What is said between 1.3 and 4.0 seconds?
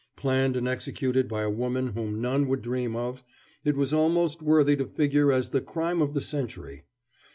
a woman whom none would dream of, it was